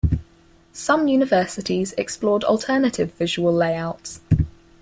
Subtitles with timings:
[0.73, 4.21] Some universities explored alternative visual layouts.